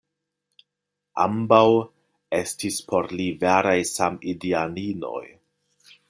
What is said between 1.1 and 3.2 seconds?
Ambaŭ estis por